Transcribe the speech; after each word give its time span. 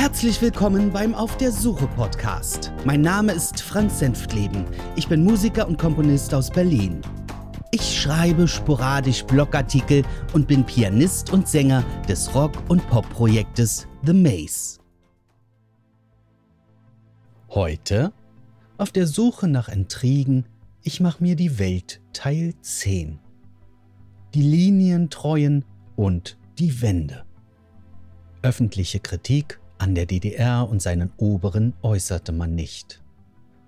Herzlich 0.00 0.40
willkommen 0.40 0.90
beim 0.90 1.14
Auf 1.14 1.36
der 1.36 1.52
Suche 1.52 1.86
Podcast. 1.86 2.72
Mein 2.86 3.02
Name 3.02 3.32
ist 3.32 3.60
Franz 3.60 3.98
Senftleben. 3.98 4.64
Ich 4.96 5.08
bin 5.08 5.22
Musiker 5.22 5.68
und 5.68 5.78
Komponist 5.78 6.32
aus 6.32 6.48
Berlin. 6.48 7.02
Ich 7.70 8.00
schreibe 8.00 8.48
sporadisch 8.48 9.24
Blogartikel 9.24 10.02
und 10.32 10.48
bin 10.48 10.64
Pianist 10.64 11.30
und 11.34 11.46
Sänger 11.46 11.84
des 12.08 12.34
Rock- 12.34 12.62
und 12.70 12.80
Pop-Projektes 12.88 13.86
The 14.02 14.14
Maze. 14.14 14.78
Heute 17.50 18.14
auf 18.78 18.92
der 18.92 19.06
Suche 19.06 19.48
nach 19.48 19.68
Intrigen, 19.68 20.46
ich 20.82 21.00
mach 21.00 21.20
mir 21.20 21.36
die 21.36 21.58
Welt 21.58 22.00
Teil 22.14 22.54
10. 22.62 23.18
Die 24.32 24.42
Linientreuen 24.42 25.66
und 25.94 26.38
die 26.58 26.80
Wende. 26.80 27.26
Öffentliche 28.40 29.00
Kritik 29.00 29.59
an 29.80 29.94
der 29.94 30.04
DDR 30.04 30.68
und 30.68 30.82
seinen 30.82 31.10
Oberen 31.16 31.72
äußerte 31.82 32.32
man 32.32 32.54
nicht. 32.54 33.02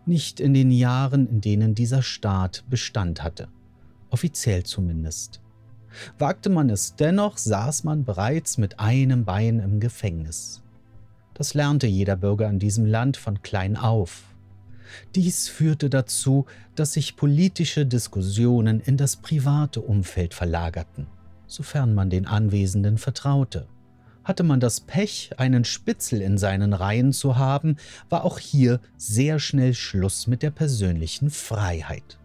Nicht 0.05 0.41
in 0.41 0.53
den 0.53 0.71
Jahren, 0.71 1.27
in 1.27 1.41
denen 1.41 1.75
dieser 1.75 2.03
Staat 2.03 2.65
Bestand 2.69 3.23
hatte. 3.23 3.49
Offiziell 4.11 4.63
zumindest. 4.65 5.41
Wagte 6.19 6.51
man 6.51 6.69
es 6.69 6.97
dennoch, 6.97 7.39
saß 7.39 7.85
man 7.85 8.05
bereits 8.05 8.59
mit 8.59 8.79
einem 8.79 9.25
Bein 9.25 9.59
im 9.59 9.81
Gefängnis. 9.81 10.63
Das 11.35 11.55
lernte 11.55 11.87
jeder 11.87 12.17
Bürger 12.17 12.49
in 12.51 12.59
diesem 12.59 12.85
Land 12.85 13.17
von 13.17 13.43
klein 13.43 13.77
auf. 13.77 14.25
Dies 15.15 15.49
führte 15.49 15.89
dazu, 15.89 16.45
dass 16.75 16.93
sich 16.93 17.17
politische 17.17 17.87
Diskussionen 17.87 18.81
in 18.81 18.99
das 18.99 19.17
private 19.17 19.81
Umfeld 19.81 20.35
verlagerten, 20.35 21.07
sofern 21.47 21.95
man 21.95 22.11
den 22.11 22.27
Anwesenden 22.27 22.99
vertraute. 22.99 23.67
Hatte 24.25 24.45
man 24.45 24.61
das 24.61 24.81
Pech, 24.81 25.31
einen 25.37 25.65
Spitzel 25.65 26.21
in 26.23 26.39
seinen 26.39 26.73
Reihen 26.73 27.13
zu 27.13 27.37
haben, 27.37 27.77
war 28.09 28.25
auch 28.25 28.39
hier 28.39 28.81
sehr 28.97 29.39
schnell 29.39 29.75
Schluss 29.75 30.27
mit 30.27 30.43
der 30.43 30.51
persönlichen 30.51 31.31
Freiheit. 31.31 32.19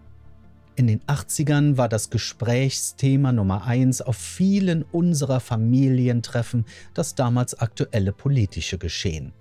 In 0.75 0.85
den 0.85 1.01
80ern 1.01 1.77
war 1.77 1.89
das 1.89 2.11
Gesprächsthema 2.11 3.31
Nummer 3.31 3.65
eins 3.65 4.01
auf 4.01 4.15
vielen 4.15 4.83
unserer 4.83 5.39
Familientreffen 5.39 6.65
das 6.93 7.15
damals 7.15 7.59
aktuelle 7.59 8.13
politische 8.13 8.77
Geschehen. 8.77 9.33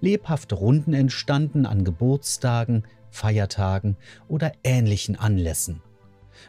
Lebhafte 0.00 0.54
Runden 0.54 0.94
entstanden 0.94 1.66
an 1.66 1.84
Geburtstagen, 1.84 2.84
Feiertagen 3.10 3.98
oder 4.26 4.52
ähnlichen 4.64 5.16
Anlässen. 5.16 5.82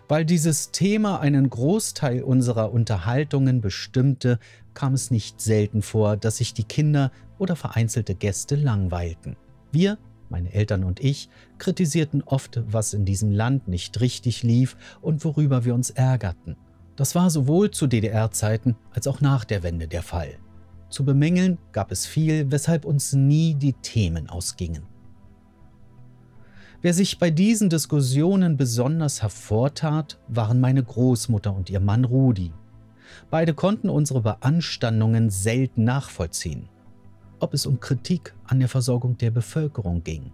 Weil 0.08 0.24
dieses 0.24 0.72
Thema 0.72 1.20
einen 1.20 1.50
Großteil 1.50 2.24
unserer 2.24 2.72
Unterhaltungen 2.72 3.60
bestimmte, 3.60 4.40
kam 4.73 4.94
es 4.94 5.11
nicht 5.11 5.41
selten 5.41 5.81
vor, 5.81 6.17
dass 6.17 6.38
sich 6.38 6.53
die 6.53 6.64
Kinder 6.64 7.11
oder 7.38 7.55
vereinzelte 7.55 8.16
Gäste 8.16 8.55
langweilten. 8.55 9.36
Wir, 9.72 9.97
meine 10.30 10.53
Eltern 10.53 10.83
und 10.83 11.00
ich, 11.00 11.30
kritisierten 11.58 12.23
oft, 12.23 12.61
was 12.66 12.94
in 12.94 13.05
diesem 13.05 13.31
Land 13.31 13.67
nicht 13.67 13.99
richtig 13.99 14.44
lief 14.44 14.77
und 15.02 15.23
worüber 15.25 15.66
wir 15.66 15.73
uns 15.73 15.89
ärgerten. 15.89 16.55
Das 16.95 17.16
war 17.16 17.30
sowohl 17.30 17.72
zu 17.72 17.88
DDR-Zeiten 17.88 18.75
als 18.92 19.08
auch 19.08 19.22
nach 19.22 19.44
der 19.45 19.64
Wende 19.64 19.88
der 19.88 20.03
Fall. 20.03 20.38
Zu 20.89 21.05
bemängeln 21.05 21.58
gab 21.72 21.92
es 21.92 22.05
viel, 22.05 22.52
weshalb 22.52 22.86
uns 22.86 23.14
nie 23.14 23.55
die 23.55 23.73
Themen 23.73 24.30
ausgingen. 24.30 24.83
Wer 26.81 26.94
sich 26.94 27.19
bei 27.19 27.30
diesen 27.30 27.69
Diskussionen 27.69 28.58
besonders 28.58 29.22
hervortat, 29.22 30.19
waren 30.27 30.59
meine 30.59 30.83
Großmutter 30.83 31.55
und 31.55 31.69
ihr 31.69 31.80
Mann 31.80 32.05
Rudi. 32.05 32.52
Beide 33.30 33.54
konnten 33.54 33.90
unsere 33.90 34.22
Beanstandungen 34.22 35.30
selten 35.30 35.84
nachvollziehen. 35.84 36.70
Ob 37.40 37.54
es 37.54 37.66
um 37.66 37.80
Kritik 37.80 38.34
an 38.45 38.59
der 38.59 38.70
Versorgung 38.70 39.17
der 39.17 39.32
Bevölkerung 39.32 40.04
ging, 40.04 40.32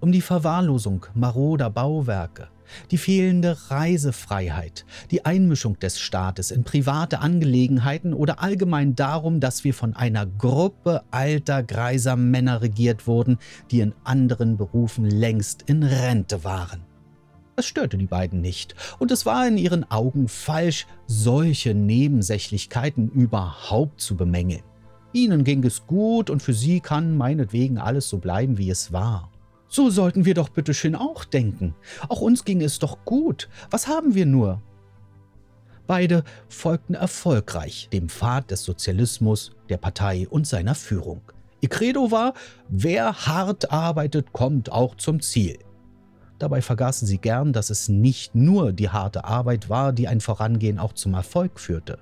um 0.00 0.12
die 0.12 0.20
Verwahrlosung 0.20 1.06
maroder 1.14 1.70
Bauwerke, 1.70 2.48
die 2.90 2.98
fehlende 2.98 3.56
Reisefreiheit, 3.68 4.84
die 5.10 5.24
Einmischung 5.24 5.78
des 5.78 5.98
Staates 5.98 6.50
in 6.50 6.64
private 6.64 7.20
Angelegenheiten 7.20 8.14
oder 8.14 8.42
allgemein 8.42 8.94
darum, 8.94 9.40
dass 9.40 9.64
wir 9.64 9.74
von 9.74 9.94
einer 9.94 10.26
Gruppe 10.26 11.02
alter, 11.10 11.62
greiser 11.62 12.16
Männer 12.16 12.62
regiert 12.62 13.06
wurden, 13.06 13.38
die 13.70 13.80
in 13.80 13.94
anderen 14.04 14.56
Berufen 14.56 15.04
längst 15.04 15.62
in 15.62 15.82
Rente 15.82 16.44
waren. 16.44 16.91
Es 17.54 17.66
störte 17.66 17.98
die 17.98 18.06
beiden 18.06 18.40
nicht, 18.40 18.74
und 18.98 19.10
es 19.10 19.26
war 19.26 19.46
in 19.46 19.58
ihren 19.58 19.90
Augen 19.90 20.28
falsch, 20.28 20.86
solche 21.06 21.74
Nebensächlichkeiten 21.74 23.10
überhaupt 23.10 24.00
zu 24.00 24.16
bemängeln. 24.16 24.62
Ihnen 25.12 25.44
ging 25.44 25.62
es 25.64 25.86
gut 25.86 26.30
und 26.30 26.42
für 26.42 26.54
sie 26.54 26.80
kann 26.80 27.16
meinetwegen 27.16 27.76
alles 27.76 28.08
so 28.08 28.18
bleiben, 28.18 28.56
wie 28.56 28.70
es 28.70 28.92
war. 28.92 29.30
So 29.68 29.90
sollten 29.90 30.24
wir 30.24 30.34
doch 30.34 30.48
bitteschön 30.48 30.94
auch 30.94 31.24
denken. 31.24 31.74
Auch 32.08 32.22
uns 32.22 32.44
ging 32.44 32.62
es 32.62 32.78
doch 32.78 33.04
gut. 33.04 33.48
Was 33.70 33.86
haben 33.86 34.14
wir 34.14 34.26
nur? 34.26 34.62
Beide 35.86 36.24
folgten 36.48 36.94
erfolgreich 36.94 37.88
dem 37.92 38.08
Pfad 38.08 38.50
des 38.50 38.64
Sozialismus, 38.64 39.52
der 39.68 39.76
Partei 39.76 40.26
und 40.28 40.46
seiner 40.46 40.74
Führung. 40.74 41.20
Ihr 41.60 41.68
Credo 41.68 42.10
war, 42.10 42.34
wer 42.68 43.26
hart 43.26 43.70
arbeitet, 43.70 44.32
kommt 44.32 44.72
auch 44.72 44.94
zum 44.96 45.20
Ziel. 45.20 45.58
Dabei 46.42 46.60
vergaßen 46.60 47.06
sie 47.06 47.18
gern, 47.18 47.52
dass 47.52 47.70
es 47.70 47.88
nicht 47.88 48.34
nur 48.34 48.72
die 48.72 48.88
harte 48.88 49.22
Arbeit 49.22 49.68
war, 49.70 49.92
die 49.92 50.08
ein 50.08 50.20
Vorangehen 50.20 50.80
auch 50.80 50.92
zum 50.92 51.14
Erfolg 51.14 51.60
führte, 51.60 52.00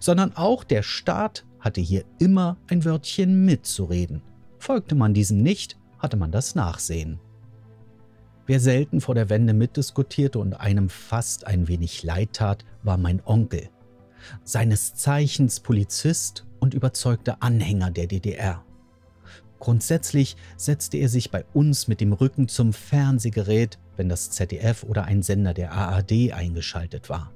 sondern 0.00 0.34
auch 0.34 0.64
der 0.64 0.82
Staat 0.82 1.44
hatte 1.60 1.82
hier 1.82 2.06
immer 2.18 2.56
ein 2.68 2.86
Wörtchen 2.86 3.44
mitzureden. 3.44 4.22
Folgte 4.58 4.94
man 4.94 5.12
diesem 5.12 5.42
nicht, 5.42 5.76
hatte 5.98 6.16
man 6.16 6.32
das 6.32 6.54
Nachsehen. 6.54 7.20
Wer 8.46 8.60
selten 8.60 9.02
vor 9.02 9.14
der 9.14 9.28
Wende 9.28 9.52
mitdiskutierte 9.52 10.38
und 10.38 10.58
einem 10.58 10.88
fast 10.88 11.46
ein 11.46 11.68
wenig 11.68 12.02
leid 12.02 12.32
tat, 12.32 12.64
war 12.82 12.96
mein 12.96 13.20
Onkel. 13.26 13.68
Seines 14.42 14.94
Zeichens 14.94 15.60
Polizist 15.60 16.46
und 16.60 16.72
überzeugter 16.72 17.42
Anhänger 17.42 17.90
der 17.90 18.06
DDR. 18.06 18.64
Grundsätzlich 19.66 20.36
setzte 20.56 20.96
er 20.96 21.08
sich 21.08 21.32
bei 21.32 21.44
uns 21.52 21.88
mit 21.88 22.00
dem 22.00 22.12
Rücken 22.12 22.46
zum 22.46 22.72
Fernsehgerät, 22.72 23.80
wenn 23.96 24.08
das 24.08 24.30
ZDF 24.30 24.84
oder 24.84 25.06
ein 25.06 25.24
Sender 25.24 25.54
der 25.54 25.72
ARD 25.72 26.30
eingeschaltet 26.32 27.10
war. 27.10 27.32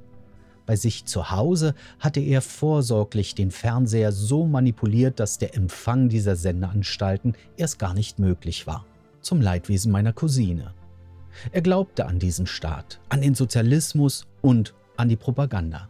Bei 0.64 0.76
sich 0.76 1.06
zu 1.06 1.32
Hause 1.32 1.74
hatte 1.98 2.20
er 2.20 2.40
vorsorglich 2.40 3.34
den 3.34 3.50
Fernseher 3.50 4.12
so 4.12 4.46
manipuliert, 4.46 5.18
dass 5.18 5.38
der 5.38 5.56
Empfang 5.56 6.08
dieser 6.08 6.36
Sendeanstalten 6.36 7.34
erst 7.56 7.80
gar 7.80 7.94
nicht 7.94 8.20
möglich 8.20 8.64
war. 8.64 8.86
Zum 9.22 9.40
Leidwesen 9.40 9.90
meiner 9.90 10.12
Cousine. 10.12 10.72
Er 11.50 11.62
glaubte 11.62 12.06
an 12.06 12.20
diesen 12.20 12.46
Staat, 12.46 13.00
an 13.08 13.22
den 13.22 13.34
Sozialismus 13.34 14.28
und 14.40 14.72
an 14.96 15.08
die 15.08 15.16
Propaganda. 15.16 15.88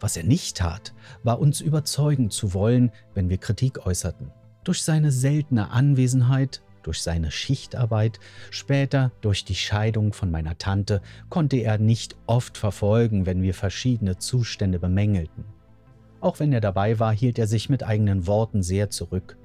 Was 0.00 0.16
er 0.16 0.24
nicht 0.24 0.56
tat, 0.56 0.94
war 1.22 1.38
uns 1.38 1.60
überzeugen 1.60 2.30
zu 2.30 2.54
wollen, 2.54 2.92
wenn 3.12 3.28
wir 3.28 3.36
Kritik 3.36 3.84
äußerten. 3.84 4.32
Durch 4.64 4.82
seine 4.82 5.10
seltene 5.10 5.70
Anwesenheit 5.70 6.62
durch 6.82 7.02
seine 7.02 7.30
Schichtarbeit, 7.30 8.20
später 8.50 9.12
durch 9.20 9.44
die 9.44 9.54
Scheidung 9.54 10.12
von 10.12 10.30
meiner 10.30 10.58
Tante, 10.58 11.02
konnte 11.28 11.56
er 11.58 11.78
nicht 11.78 12.16
oft 12.26 12.56
verfolgen, 12.56 13.26
wenn 13.26 13.42
wir 13.42 13.54
verschiedene 13.54 14.18
Zustände 14.18 14.78
bemängelten. 14.78 15.44
Auch 16.20 16.40
wenn 16.40 16.52
er 16.52 16.60
dabei 16.60 16.98
war, 16.98 17.12
hielt 17.12 17.38
er 17.38 17.46
sich 17.46 17.68
mit 17.68 17.82
eigenen 17.82 18.26
Worten 18.26 18.62
sehr 18.62 18.90
zurück. 18.90 19.36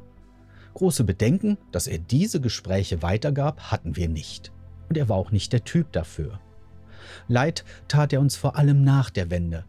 Große 0.73 1.05
Bedenken, 1.05 1.57
dass 1.71 1.87
er 1.87 1.99
diese 1.99 2.41
Gespräche 2.41 3.01
weitergab, 3.01 3.71
hatten 3.71 3.95
wir 3.95 4.09
nicht. 4.09 4.51
Und 4.89 4.97
er 4.97 5.07
war 5.07 5.15
auch 5.15 5.31
nicht 5.31 5.53
der 5.53 5.63
Typ 5.63 5.91
dafür. 5.93 6.39
Leid 7.27 7.63
tat 7.87 8.11
er 8.11 8.19
uns 8.19 8.35
vor 8.35 8.57
allem 8.57 8.83
nach 8.83 9.09
der 9.09 9.29
Wende, 9.29 9.63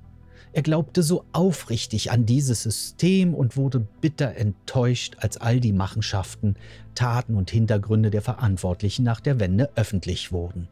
er 0.56 0.62
glaubte 0.62 1.03
so 1.03 1.26
aufrichtig 1.32 2.10
an 2.12 2.24
dieses 2.24 2.62
System 2.62 3.34
und 3.34 3.58
wurde 3.58 3.86
bitter 4.00 4.36
enttäuscht, 4.36 5.16
als 5.20 5.36
all 5.36 5.60
die 5.60 5.74
Machenschaften, 5.74 6.54
Taten 6.94 7.34
und 7.34 7.50
Hintergründe 7.50 8.08
der 8.08 8.22
Verantwortlichen 8.22 9.03
nach 9.03 9.20
der 9.20 9.38
Wende 9.38 9.68
öffentlich 9.74 10.32
wurden. 10.32 10.68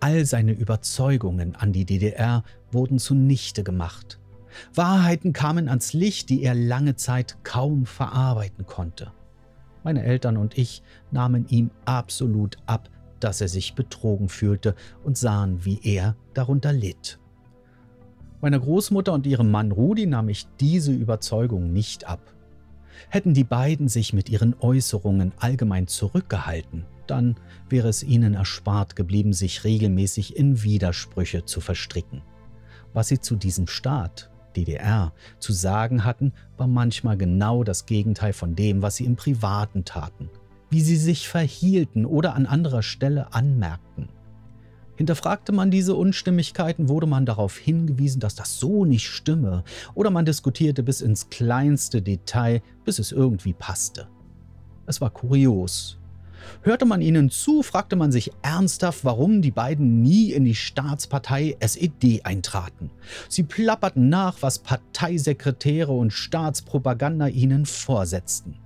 All 0.00 0.24
seine 0.24 0.52
Überzeugungen 0.52 1.54
an 1.56 1.74
die 1.74 1.84
DDR 1.84 2.42
wurden 2.72 2.98
zunichte 2.98 3.64
gemacht. 3.64 4.18
Wahrheiten 4.72 5.34
kamen 5.34 5.68
ans 5.68 5.92
Licht, 5.92 6.30
die 6.30 6.42
er 6.42 6.54
lange 6.54 6.96
Zeit 6.96 7.36
kaum 7.42 7.84
verarbeiten 7.84 8.64
konnte. 8.64 9.12
Meine 9.84 10.04
Eltern 10.04 10.38
und 10.38 10.56
ich 10.56 10.82
nahmen 11.10 11.46
ihm 11.48 11.70
absolut 11.84 12.56
ab, 12.64 12.88
dass 13.20 13.42
er 13.42 13.48
sich 13.48 13.74
betrogen 13.74 14.30
fühlte 14.30 14.74
und 15.04 15.18
sahen, 15.18 15.66
wie 15.66 15.80
er 15.82 16.16
darunter 16.32 16.72
litt. 16.72 17.18
Meiner 18.40 18.60
Großmutter 18.60 19.12
und 19.12 19.26
ihrem 19.26 19.50
Mann 19.50 19.72
Rudi 19.72 20.06
nahm 20.06 20.28
ich 20.28 20.46
diese 20.60 20.92
Überzeugung 20.92 21.72
nicht 21.72 22.08
ab. 22.08 22.20
Hätten 23.08 23.34
die 23.34 23.44
beiden 23.44 23.88
sich 23.88 24.12
mit 24.12 24.28
ihren 24.28 24.54
Äußerungen 24.60 25.32
allgemein 25.38 25.88
zurückgehalten, 25.88 26.84
dann 27.08 27.36
wäre 27.68 27.88
es 27.88 28.02
ihnen 28.02 28.34
erspart 28.34 28.94
geblieben, 28.94 29.32
sich 29.32 29.64
regelmäßig 29.64 30.36
in 30.36 30.62
Widersprüche 30.62 31.44
zu 31.44 31.60
verstricken. 31.60 32.22
Was 32.92 33.08
sie 33.08 33.20
zu 33.20 33.36
diesem 33.36 33.66
Staat 33.66 34.30
DDR 34.56 35.12
zu 35.38 35.52
sagen 35.52 36.04
hatten, 36.04 36.32
war 36.56 36.66
manchmal 36.66 37.16
genau 37.16 37.64
das 37.64 37.86
Gegenteil 37.86 38.32
von 38.32 38.54
dem, 38.54 38.82
was 38.82 38.96
sie 38.96 39.04
im 39.04 39.16
Privaten 39.16 39.84
taten, 39.84 40.30
wie 40.70 40.80
sie 40.80 40.96
sich 40.96 41.28
verhielten 41.28 42.06
oder 42.06 42.34
an 42.34 42.46
anderer 42.46 42.82
Stelle 42.82 43.32
anmerkten. 43.32 44.08
Hinterfragte 44.98 45.52
man 45.52 45.70
diese 45.70 45.94
Unstimmigkeiten, 45.94 46.88
wurde 46.88 47.06
man 47.06 47.24
darauf 47.24 47.56
hingewiesen, 47.56 48.18
dass 48.18 48.34
das 48.34 48.58
so 48.58 48.84
nicht 48.84 49.06
stimme, 49.06 49.62
oder 49.94 50.10
man 50.10 50.24
diskutierte 50.24 50.82
bis 50.82 51.02
ins 51.02 51.30
kleinste 51.30 52.02
Detail, 52.02 52.62
bis 52.84 52.98
es 52.98 53.12
irgendwie 53.12 53.52
passte. 53.52 54.08
Es 54.86 55.00
war 55.00 55.10
kurios. 55.10 55.98
Hörte 56.62 56.84
man 56.84 57.00
ihnen 57.00 57.30
zu, 57.30 57.62
fragte 57.62 57.94
man 57.94 58.10
sich 58.10 58.32
ernsthaft, 58.42 59.04
warum 59.04 59.40
die 59.40 59.52
beiden 59.52 60.02
nie 60.02 60.32
in 60.32 60.44
die 60.44 60.56
Staatspartei 60.56 61.56
SED 61.60 62.22
eintraten. 62.24 62.90
Sie 63.28 63.44
plapperten 63.44 64.08
nach, 64.08 64.38
was 64.40 64.58
Parteisekretäre 64.58 65.92
und 65.92 66.12
Staatspropaganda 66.12 67.28
ihnen 67.28 67.66
vorsetzten. 67.66 68.56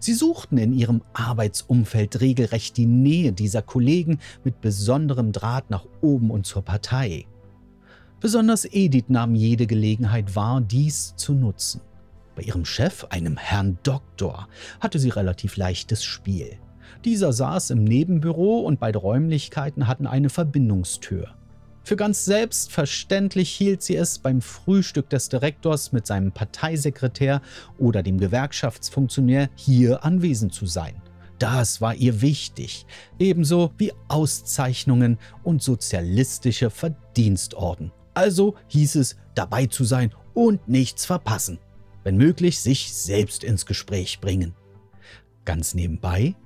Sie 0.00 0.14
suchten 0.14 0.58
in 0.58 0.72
ihrem 0.72 1.02
Arbeitsumfeld 1.12 2.20
regelrecht 2.20 2.76
die 2.76 2.86
Nähe 2.86 3.32
dieser 3.32 3.62
Kollegen 3.62 4.18
mit 4.44 4.60
besonderem 4.60 5.32
Draht 5.32 5.70
nach 5.70 5.86
oben 6.00 6.30
und 6.30 6.46
zur 6.46 6.62
Partei. 6.62 7.26
Besonders 8.20 8.66
Edith 8.66 9.08
nahm 9.08 9.34
jede 9.34 9.66
Gelegenheit 9.66 10.36
wahr, 10.36 10.60
dies 10.60 11.14
zu 11.16 11.32
nutzen. 11.32 11.80
Bei 12.36 12.42
ihrem 12.42 12.64
Chef, 12.64 13.04
einem 13.10 13.36
Herrn 13.36 13.78
Doktor, 13.82 14.48
hatte 14.78 14.98
sie 14.98 15.08
relativ 15.08 15.56
leichtes 15.56 16.04
Spiel. 16.04 16.58
Dieser 17.04 17.32
saß 17.32 17.70
im 17.70 17.84
Nebenbüro 17.84 18.60
und 18.60 18.78
beide 18.78 18.98
Räumlichkeiten 18.98 19.86
hatten 19.86 20.06
eine 20.06 20.28
Verbindungstür. 20.28 21.34
Für 21.90 21.96
ganz 21.96 22.24
selbstverständlich 22.24 23.50
hielt 23.50 23.82
sie 23.82 23.96
es, 23.96 24.20
beim 24.20 24.42
Frühstück 24.42 25.10
des 25.10 25.28
Direktors 25.28 25.90
mit 25.90 26.06
seinem 26.06 26.30
Parteisekretär 26.30 27.42
oder 27.78 28.04
dem 28.04 28.18
Gewerkschaftsfunktionär 28.18 29.50
hier 29.56 30.04
anwesend 30.04 30.54
zu 30.54 30.66
sein. 30.66 31.02
Das 31.40 31.80
war 31.80 31.96
ihr 31.96 32.20
wichtig, 32.20 32.86
ebenso 33.18 33.72
wie 33.76 33.92
Auszeichnungen 34.06 35.18
und 35.42 35.64
sozialistische 35.64 36.70
Verdienstorden. 36.70 37.90
Also 38.14 38.54
hieß 38.68 38.94
es, 38.94 39.16
dabei 39.34 39.66
zu 39.66 39.82
sein 39.82 40.14
und 40.32 40.68
nichts 40.68 41.06
verpassen. 41.06 41.58
Wenn 42.04 42.16
möglich, 42.16 42.60
sich 42.60 42.94
selbst 42.94 43.42
ins 43.42 43.66
Gespräch 43.66 44.20
bringen. 44.20 44.54
Ganz 45.44 45.74
nebenbei 45.74 46.36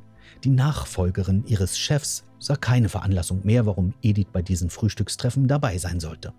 die 0.43 0.49
Nachfolgerin 0.49 1.45
ihres 1.47 1.79
Chefs 1.79 2.25
sah 2.45 2.57
keine 2.57 2.91
Veranlassung 2.91 3.41
mehr, 3.43 3.65
warum 3.65 3.95
Edith 4.03 4.27
bei 4.31 4.43
diesen 4.43 4.69
Frühstückstreffen 4.69 5.49
dabei 5.49 5.79
sein 5.79 5.99
sollte. 5.99 6.35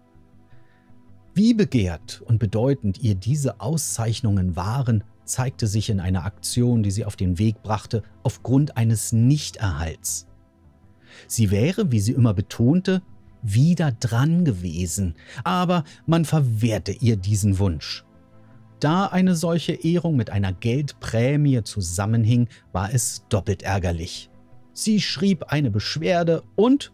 Wie 1.33 1.55
begehrt 1.55 2.21
und 2.27 2.37
bedeutend 2.37 3.01
ihr 3.01 3.15
diese 3.15 3.59
Auszeichnungen 3.59 4.55
waren, 4.55 5.03
zeigte 5.23 5.65
sich 5.65 5.89
in 5.89 5.99
einer 5.99 6.23
Aktion, 6.23 6.83
die 6.83 6.91
sie 6.91 7.05
auf 7.05 7.15
den 7.15 7.39
Weg 7.39 7.63
brachte, 7.63 8.03
aufgrund 8.21 8.77
eines 8.77 9.13
Nichterhalts. 9.13 10.27
Sie 11.27 11.49
wäre, 11.49 11.91
wie 11.91 11.99
sie 11.99 12.11
immer 12.11 12.35
betonte, 12.35 13.01
wieder 13.41 13.91
dran 13.91 14.45
gewesen, 14.45 15.15
aber 15.43 15.85
man 16.05 16.23
verwehrte 16.23 16.91
ihr 16.91 17.17
diesen 17.17 17.57
Wunsch. 17.57 18.05
Da 18.79 19.07
eine 19.07 19.35
solche 19.35 19.73
Ehrung 19.73 20.15
mit 20.15 20.29
einer 20.29 20.53
Geldprämie 20.53 21.63
zusammenhing, 21.63 22.47
war 22.73 22.93
es 22.93 23.25
doppelt 23.29 23.63
ärgerlich. 23.63 24.29
Sie 24.77 24.99
schrieb 24.99 25.45
eine 25.53 25.71
Beschwerde 25.71 26.43
und 26.55 26.91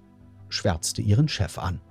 schwärzte 0.50 1.01
ihren 1.01 1.28
Chef 1.28 1.57
an. 1.57 1.81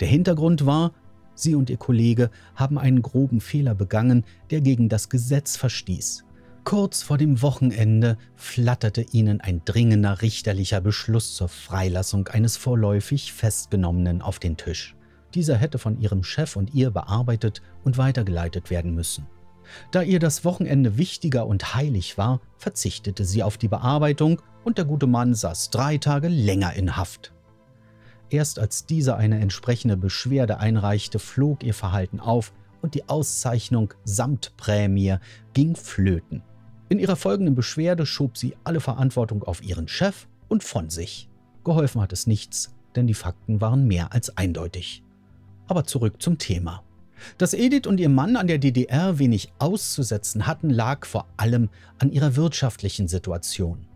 Der 0.00 0.08
Hintergrund 0.08 0.66
war, 0.66 0.92
sie 1.36 1.54
und 1.54 1.70
ihr 1.70 1.76
Kollege 1.76 2.28
haben 2.56 2.76
einen 2.76 3.00
groben 3.00 3.40
Fehler 3.40 3.76
begangen, 3.76 4.24
der 4.50 4.60
gegen 4.60 4.88
das 4.88 5.08
Gesetz 5.08 5.56
verstieß. 5.56 6.24
Kurz 6.64 7.02
vor 7.04 7.18
dem 7.18 7.40
Wochenende 7.40 8.18
flatterte 8.34 9.06
ihnen 9.12 9.40
ein 9.40 9.62
dringender 9.64 10.22
richterlicher 10.22 10.80
Beschluss 10.80 11.36
zur 11.36 11.48
Freilassung 11.48 12.26
eines 12.26 12.56
vorläufig 12.56 13.32
Festgenommenen 13.32 14.20
auf 14.22 14.40
den 14.40 14.56
Tisch. 14.56 14.96
Dieser 15.34 15.56
hätte 15.56 15.78
von 15.78 16.00
ihrem 16.00 16.24
Chef 16.24 16.56
und 16.56 16.74
ihr 16.74 16.90
bearbeitet 16.90 17.62
und 17.84 17.96
weitergeleitet 17.96 18.70
werden 18.70 18.92
müssen. 18.96 19.28
Da 19.92 20.02
ihr 20.02 20.18
das 20.18 20.44
Wochenende 20.44 20.98
wichtiger 20.98 21.46
und 21.46 21.76
heilig 21.76 22.18
war, 22.18 22.40
verzichtete 22.58 23.24
sie 23.24 23.44
auf 23.44 23.56
die 23.56 23.68
Bearbeitung 23.68 24.42
und 24.64 24.78
der 24.78 24.84
gute 24.84 25.06
Mann 25.06 25.34
saß 25.34 25.70
drei 25.70 25.98
Tage 25.98 26.28
länger 26.28 26.74
in 26.74 26.96
Haft. 26.96 27.32
Erst 28.30 28.58
als 28.58 28.86
dieser 28.86 29.16
eine 29.16 29.40
entsprechende 29.40 29.96
Beschwerde 29.96 30.58
einreichte, 30.58 31.18
flog 31.18 31.64
ihr 31.64 31.74
Verhalten 31.74 32.20
auf 32.20 32.52
und 32.80 32.94
die 32.94 33.08
Auszeichnung 33.08 33.92
samt 34.04 34.56
Prämie 34.56 35.16
ging 35.52 35.74
flöten. 35.74 36.42
In 36.88 36.98
ihrer 36.98 37.16
folgenden 37.16 37.54
Beschwerde 37.54 38.06
schob 38.06 38.36
sie 38.36 38.56
alle 38.64 38.80
Verantwortung 38.80 39.42
auf 39.42 39.62
ihren 39.62 39.88
Chef 39.88 40.26
und 40.48 40.64
von 40.64 40.90
sich. 40.90 41.28
Geholfen 41.64 42.00
hat 42.00 42.12
es 42.12 42.26
nichts, 42.26 42.74
denn 42.96 43.06
die 43.06 43.14
Fakten 43.14 43.60
waren 43.60 43.86
mehr 43.86 44.12
als 44.12 44.36
eindeutig. 44.36 45.02
Aber 45.66 45.84
zurück 45.84 46.20
zum 46.22 46.38
Thema. 46.38 46.82
Dass 47.38 47.52
Edith 47.52 47.86
und 47.86 48.00
ihr 48.00 48.08
Mann 48.08 48.36
an 48.36 48.46
der 48.46 48.58
DDR 48.58 49.18
wenig 49.18 49.52
auszusetzen 49.58 50.46
hatten, 50.46 50.70
lag 50.70 51.04
vor 51.04 51.26
allem 51.36 51.68
an 51.98 52.10
ihrer 52.10 52.34
wirtschaftlichen 52.34 53.08
Situation. 53.08 53.86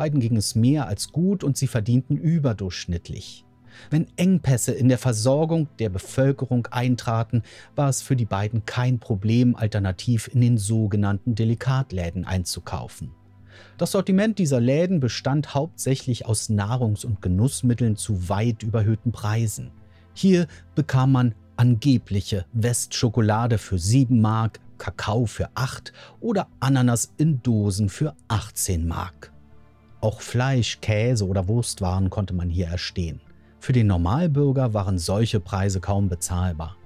Beiden 0.00 0.20
ging 0.20 0.38
es 0.38 0.54
mehr 0.54 0.86
als 0.86 1.12
gut 1.12 1.44
und 1.44 1.58
sie 1.58 1.66
verdienten 1.66 2.16
überdurchschnittlich. 2.16 3.44
Wenn 3.90 4.06
Engpässe 4.16 4.72
in 4.72 4.88
der 4.88 4.96
Versorgung 4.96 5.68
der 5.78 5.90
Bevölkerung 5.90 6.66
eintraten, 6.70 7.42
war 7.76 7.90
es 7.90 8.00
für 8.00 8.16
die 8.16 8.24
beiden 8.24 8.64
kein 8.64 8.98
Problem, 8.98 9.54
alternativ 9.54 10.30
in 10.32 10.40
den 10.40 10.56
sogenannten 10.56 11.34
Delikatläden 11.34 12.24
einzukaufen. 12.24 13.10
Das 13.76 13.90
Sortiment 13.92 14.38
dieser 14.38 14.58
Läden 14.58 15.00
bestand 15.00 15.54
hauptsächlich 15.54 16.24
aus 16.24 16.48
Nahrungs- 16.48 17.04
und 17.04 17.20
Genussmitteln 17.20 17.96
zu 17.96 18.30
weit 18.30 18.62
überhöhten 18.62 19.12
Preisen. 19.12 19.70
Hier 20.14 20.46
bekam 20.74 21.12
man 21.12 21.34
angebliche 21.56 22.46
Westschokolade 22.54 23.58
für 23.58 23.78
7 23.78 24.18
Mark, 24.18 24.60
Kakao 24.78 25.26
für 25.26 25.50
8 25.56 25.92
oder 26.20 26.48
Ananas 26.58 27.12
in 27.18 27.42
Dosen 27.42 27.90
für 27.90 28.16
18 28.28 28.88
Mark. 28.88 29.30
Auch 30.00 30.20
Fleisch, 30.22 30.80
Käse 30.80 31.26
oder 31.26 31.46
Wurstwaren 31.46 32.08
konnte 32.08 32.32
man 32.32 32.48
hier 32.48 32.68
erstehen. 32.68 33.20
Für 33.58 33.74
den 33.74 33.86
Normalbürger 33.86 34.72
waren 34.72 34.98
solche 34.98 35.40
Preise 35.40 35.80
kaum 35.80 36.08
bezahlbar. 36.08 36.76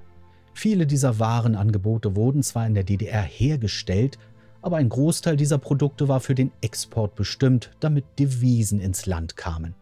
Viele 0.53 0.87
dieser 0.87 1.21
Warenangebote 1.21 2.17
wurden 2.17 2.43
zwar 2.43 2.67
in 2.67 2.75
der 2.75 2.85
DDR 2.85 3.23
hergestellt, 3.23 4.19
aber 4.63 4.79
ein 4.79 4.89
Großteil 4.89 5.37
dieser 5.37 5.59
Produkte 5.59 6.09
war 6.09 6.21
für 6.21 6.35
den 6.35 6.51
Export 6.61 7.15
bestimmt, 7.15 7.71
damit 7.81 8.05
Devisen 8.19 8.81
ins 8.81 9.07
Land 9.07 9.37
kamen. 9.37 9.75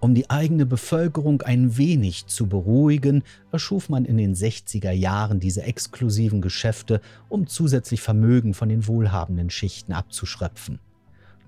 Um 0.00 0.14
die 0.14 0.28
eigene 0.28 0.66
Bevölkerung 0.66 1.42
ein 1.42 1.76
wenig 1.76 2.26
zu 2.26 2.46
beruhigen, 2.46 3.24
erschuf 3.50 3.88
man 3.88 4.04
in 4.04 4.16
den 4.16 4.34
60er 4.34 4.92
Jahren 4.92 5.40
diese 5.40 5.62
exklusiven 5.62 6.40
Geschäfte, 6.40 7.00
um 7.28 7.46
zusätzlich 7.46 8.00
Vermögen 8.00 8.54
von 8.54 8.68
den 8.68 8.86
wohlhabenden 8.86 9.50
Schichten 9.50 9.92
abzuschröpfen. 9.92 10.78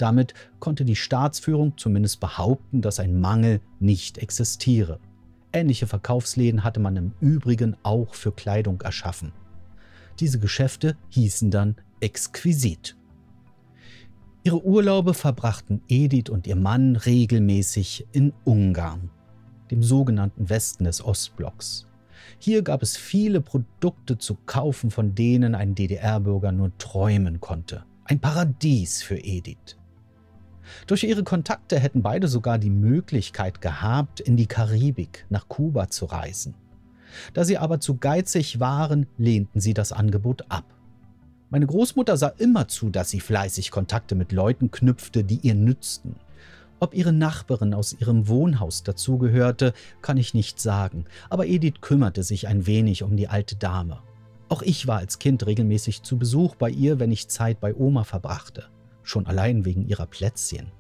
Damit 0.00 0.33
konnte 0.61 0.87
die 0.87 0.97
Staatsführung 0.97 1.76
zumindest 1.76 2.21
behaupten, 2.21 2.80
dass 2.80 3.00
ein 3.00 3.21
Mangel 3.21 3.61
nicht 3.80 4.16
existiere. 4.16 4.99
Ähnliche 5.52 5.87
Verkaufsläden 5.87 6.64
hatte 6.64 6.80
man 6.80 6.97
im 6.97 7.12
Übrigen 7.21 7.76
auch 7.83 8.14
für 8.14 8.33
Kleidung 8.33 8.80
erschaffen. 8.80 9.33
Diese 10.19 10.38
Geschäfte 10.38 10.97
hießen 11.11 11.50
dann 11.50 11.76
exquisit. 12.00 12.97
Ihre 14.42 14.64
Urlaube 14.64 15.12
verbrachten 15.12 15.83
Edith 15.87 16.30
und 16.30 16.47
ihr 16.47 16.57
Mann 16.57 16.97
regelmäßig 16.97 18.07
in 18.12 18.33
Ungarn, 18.45 19.11
dem 19.71 19.83
sogenannten 19.83 20.49
Westen 20.49 20.85
des 20.85 21.04
Ostblocks. 21.04 21.87
Hier 22.38 22.62
gab 22.62 22.83
es 22.83 22.97
viele 22.97 23.42
Produkte 23.42 24.16
zu 24.16 24.38
kaufen, 24.47 24.90
von 24.90 25.14
denen 25.14 25.54
ein 25.54 25.75
DDR-Bürger 25.75 26.52
nur 26.52 26.73
träumen 26.78 27.40
konnte. 27.40 27.85
Ein 28.04 28.19
Paradies 28.19 29.02
für 29.02 29.19
Edith. 29.19 29.76
Durch 30.87 31.05
ihre 31.05 31.25
Kontakte 31.25 31.79
hätten 31.79 32.03
beide 32.03 32.29
sogar 32.29 32.59
die 32.59 32.71
Möglichkeit 32.71 33.61
gehabt, 33.61 34.21
in 34.21 34.37
die 34.37 34.47
Karibik 34.47 35.27
nach 35.29 35.49
Kuba 35.49 35.89
zu 35.89 36.07
reisen. 36.07 36.55
Da 37.35 37.45
sie 37.45 37.59
aber 37.59 37.81
zu 37.81 37.97
geizig 37.97 38.61
waren, 38.61 39.07
lehnten 39.19 39.61
sie 39.61 39.75
das 39.75 39.93
Angebot 39.93 40.45
ab. 40.49 40.65
Meine 41.50 41.67
Großmutter 41.67 42.17
sah 42.17 42.29
immer 42.39 42.69
zu, 42.69 42.91
dass 42.91 43.11
sie 43.11 43.21
fleißig 43.21 43.73
Kontakte 43.73 44.15
mit 44.15 44.31
Leuten 44.31 44.71
knüpfte, 44.71 45.25
die 45.25 45.41
ihr 45.43 45.57
nützten. 45.57 46.15
Ob 46.79 46.95
ihre 46.95 47.12
Nachbarin 47.12 47.75
aus 47.75 47.93
ihrem 47.93 48.29
Wohnhaus 48.29 48.85
dazugehörte, 48.85 49.75
kann 50.00 50.17
ich 50.17 50.33
nicht 50.33 50.61
sagen, 50.61 51.05
aber 51.29 51.47
Edith 51.47 51.81
kümmerte 51.81 52.23
sich 52.23 52.47
ein 52.49 52.67
wenig 52.67 53.03
um 53.03 53.17
die 53.17 53.29
alte 53.29 53.57
Dame. 53.57 53.99
Auch 54.49 54.62
ich 54.62 54.87
war 54.87 54.99
als 54.99 55.19
Kind 55.19 55.45
regelmäßig 55.47 56.03
zu 56.03 56.17
Besuch 56.17 56.55
bei 56.55 56.71
ihr, 56.71 56.99
wenn 56.99 57.12
ich 57.12 57.29
Zeit 57.29 57.61
bei 57.61 57.75
Oma 57.75 58.05
verbrachte, 58.05 58.69
schon 59.02 59.26
allein 59.26 59.64
wegen 59.64 59.87
ihrer 59.87 60.07
Plätzchen. 60.07 60.73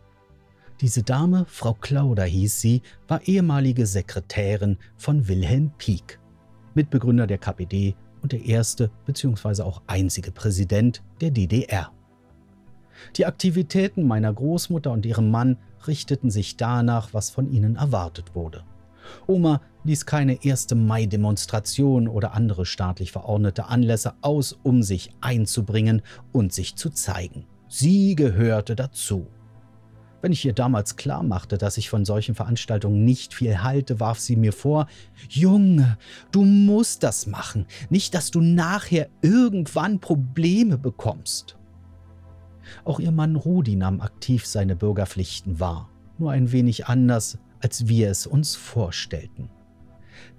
Diese 0.80 1.02
Dame, 1.02 1.44
Frau 1.46 1.74
Clauder 1.74 2.24
hieß 2.24 2.60
sie, 2.60 2.82
war 3.06 3.20
ehemalige 3.26 3.86
Sekretärin 3.86 4.78
von 4.96 5.28
Wilhelm 5.28 5.72
Pieck, 5.76 6.18
Mitbegründer 6.74 7.26
der 7.26 7.38
KPD 7.38 7.94
und 8.22 8.32
der 8.32 8.44
erste 8.44 8.90
bzw. 9.04 9.62
auch 9.62 9.82
einzige 9.86 10.32
Präsident 10.32 11.02
der 11.20 11.30
DDR. 11.30 11.92
Die 13.16 13.26
Aktivitäten 13.26 14.06
meiner 14.06 14.32
Großmutter 14.32 14.90
und 14.90 15.06
ihrem 15.06 15.30
Mann 15.30 15.58
richteten 15.86 16.30
sich 16.30 16.56
danach, 16.56 17.12
was 17.12 17.30
von 17.30 17.50
ihnen 17.50 17.76
erwartet 17.76 18.34
wurde. 18.34 18.64
Oma 19.26 19.60
ließ 19.84 20.06
keine 20.06 20.38
1. 20.44 20.74
Mai-Demonstration 20.74 22.08
oder 22.08 22.34
andere 22.34 22.66
staatlich 22.66 23.12
verordnete 23.12 23.66
Anlässe 23.66 24.14
aus, 24.20 24.58
um 24.62 24.82
sich 24.82 25.10
einzubringen 25.20 26.02
und 26.32 26.52
sich 26.52 26.76
zu 26.76 26.90
zeigen. 26.90 27.46
Sie 27.72 28.16
gehörte 28.16 28.74
dazu. 28.74 29.28
Wenn 30.22 30.32
ich 30.32 30.44
ihr 30.44 30.52
damals 30.52 30.96
klar 30.96 31.22
machte, 31.22 31.56
dass 31.56 31.78
ich 31.78 31.88
von 31.88 32.04
solchen 32.04 32.34
Veranstaltungen 32.34 33.04
nicht 33.04 33.32
viel 33.32 33.62
halte, 33.62 34.00
warf 34.00 34.18
sie 34.18 34.34
mir 34.34 34.52
vor, 34.52 34.88
Junge, 35.28 35.96
du 36.32 36.44
musst 36.44 37.04
das 37.04 37.28
machen, 37.28 37.66
nicht 37.88 38.12
dass 38.14 38.32
du 38.32 38.40
nachher 38.40 39.08
irgendwann 39.22 40.00
Probleme 40.00 40.78
bekommst. 40.78 41.56
Auch 42.84 42.98
ihr 42.98 43.12
Mann 43.12 43.36
Rudi 43.36 43.76
nahm 43.76 44.00
aktiv 44.00 44.46
seine 44.46 44.74
Bürgerpflichten 44.74 45.60
wahr, 45.60 45.88
nur 46.18 46.32
ein 46.32 46.50
wenig 46.50 46.86
anders, 46.86 47.38
als 47.60 47.86
wir 47.86 48.10
es 48.10 48.26
uns 48.26 48.56
vorstellten. 48.56 49.48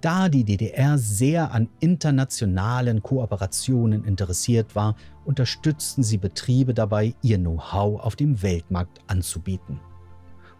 Da 0.01 0.29
die 0.29 0.43
DDR 0.43 0.97
sehr 0.97 1.51
an 1.51 1.69
internationalen 1.79 3.03
Kooperationen 3.03 4.03
interessiert 4.03 4.75
war, 4.75 4.95
unterstützten 5.25 6.03
sie 6.03 6.17
Betriebe 6.17 6.73
dabei, 6.73 7.13
ihr 7.21 7.37
Know-how 7.37 8.01
auf 8.01 8.15
dem 8.15 8.41
Weltmarkt 8.41 8.99
anzubieten. 9.07 9.79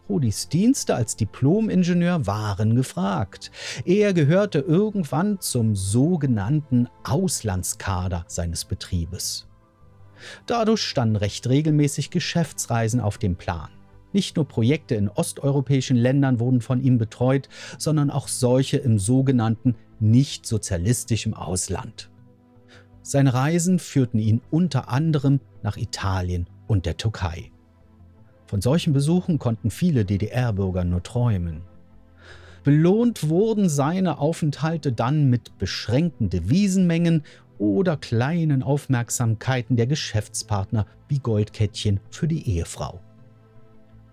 Rudis 0.10 0.50
Dienste 0.50 0.96
als 0.96 1.16
Diplom-Ingenieur 1.16 2.28
waren 2.28 2.76
gefragt. 2.76 3.50
Er 3.86 4.14
gehörte 4.14 4.60
irgendwann 4.60 5.40
zum 5.40 5.76
sogenannten 5.76 6.90
Auslandskader 7.04 8.26
seines 8.28 8.66
Betriebes. 8.66 9.48
Dadurch 10.46 10.82
standen 10.82 11.16
recht 11.16 11.48
regelmäßig 11.48 12.10
Geschäftsreisen 12.10 13.00
auf 13.00 13.18
dem 13.18 13.36
Plan. 13.36 13.70
Nicht 14.14 14.36
nur 14.36 14.48
Projekte 14.48 14.96
in 14.96 15.10
osteuropäischen 15.10 15.98
Ländern 15.98 16.40
wurden 16.40 16.62
von 16.62 16.82
ihm 16.82 16.98
betreut, 16.98 17.50
sondern 17.78 18.10
auch 18.10 18.28
solche 18.28 18.78
im 18.78 19.00
sogenannten 19.00 19.76
nicht 20.00 20.46
sozialistischen 20.46 21.34
Ausland. 21.34 22.10
Seine 23.04 23.34
Reisen 23.34 23.80
führten 23.80 24.20
ihn 24.20 24.42
unter 24.52 24.90
anderem 24.90 25.40
nach 25.64 25.78
Italien 25.78 26.48
und 26.68 26.86
der 26.86 26.98
Türkei. 26.98 27.52
Von 28.46 28.62
solchen 28.62 28.94
Besuchen 28.94 29.40
konnten 29.40 29.72
viele 29.72 30.06
DDR-Bürger 30.06 30.84
nur 30.84 31.02
träumen. 31.02 31.62
Belohnt 32.64 33.30
wurden 33.30 33.70
seine 33.70 34.20
Aufenthalte 34.20 34.92
dann 34.92 35.30
mit 35.30 35.58
beschränkten 35.58 36.30
Devisenmengen 36.30 37.24
oder 37.58 37.98
kleinen 37.98 38.62
Aufmerksamkeiten 38.62 39.78
der 39.78 39.88
Geschäftspartner 39.88 40.86
wie 41.08 41.20
Goldkettchen 41.20 42.00
für 42.10 42.28
die 42.28 42.48
Ehefrau. 42.50 43.00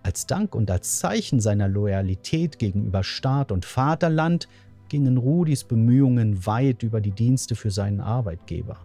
Als 0.08 0.26
Dank 0.26 0.54
und 0.54 0.70
als 0.70 1.00
Zeichen 1.00 1.38
seiner 1.38 1.68
Loyalität 1.68 2.58
gegenüber 2.58 3.04
Staat 3.04 3.52
und 3.52 3.66
Vaterland 3.66 4.48
gingen 4.88 5.18
Rudis 5.18 5.64
Bemühungen 5.64 6.46
weit 6.46 6.82
über 6.82 7.02
die 7.02 7.10
Dienste 7.10 7.54
für 7.54 7.70
seinen 7.70 8.00
Arbeitgeber. 8.00 8.78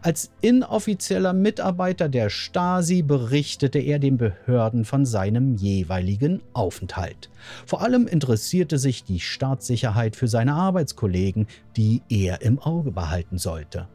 Als 0.00 0.30
inoffizieller 0.42 1.32
Mitarbeiter 1.32 2.08
der 2.08 2.30
Stasi 2.30 3.02
berichtete 3.02 3.80
er 3.80 3.98
den 3.98 4.16
Behörden 4.16 4.84
von 4.84 5.04
seinem 5.06 5.56
jeweiligen 5.56 6.40
Aufenthalt. 6.52 7.30
Vor 7.66 7.82
allem 7.82 8.06
interessierte 8.06 8.78
sich 8.78 9.02
die 9.02 9.18
Staatssicherheit 9.18 10.14
für 10.14 10.28
seine 10.28 10.54
Arbeitskollegen, 10.54 11.48
die 11.76 12.00
er 12.08 12.42
im 12.42 12.60
Auge 12.60 12.92
behalten 12.92 13.38
sollte. 13.38 13.88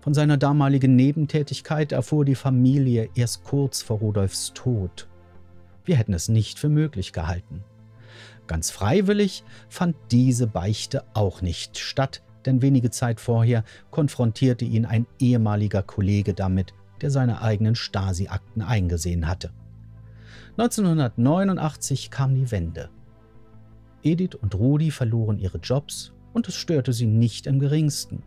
Von 0.00 0.14
seiner 0.14 0.38
damaligen 0.38 0.96
Nebentätigkeit 0.96 1.92
erfuhr 1.92 2.24
die 2.24 2.36
Familie 2.36 3.10
erst 3.14 3.44
kurz 3.44 3.82
vor 3.82 3.98
Rudolfs 3.98 4.54
Tod. 4.54 5.09
Wir 5.84 5.96
hätten 5.96 6.14
es 6.14 6.28
nicht 6.28 6.58
für 6.58 6.68
möglich 6.68 7.12
gehalten. 7.12 7.64
Ganz 8.46 8.70
freiwillig 8.70 9.44
fand 9.68 9.96
diese 10.10 10.46
Beichte 10.46 11.04
auch 11.14 11.40
nicht 11.40 11.78
statt, 11.78 12.22
denn 12.46 12.62
wenige 12.62 12.90
Zeit 12.90 13.20
vorher 13.20 13.64
konfrontierte 13.90 14.64
ihn 14.64 14.86
ein 14.86 15.06
ehemaliger 15.20 15.82
Kollege 15.82 16.34
damit, 16.34 16.74
der 17.00 17.10
seine 17.10 17.42
eigenen 17.42 17.76
Stasi-Akten 17.76 18.62
eingesehen 18.62 19.28
hatte. 19.28 19.52
1989 20.58 22.10
kam 22.10 22.34
die 22.34 22.50
Wende. 22.50 22.90
Edith 24.02 24.34
und 24.34 24.54
Rudi 24.54 24.90
verloren 24.90 25.38
ihre 25.38 25.58
Jobs 25.58 26.12
und 26.32 26.48
es 26.48 26.54
störte 26.54 26.92
sie 26.92 27.06
nicht 27.06 27.46
im 27.46 27.60
geringsten. 27.60 28.24